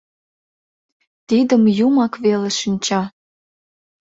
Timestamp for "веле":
2.23-2.49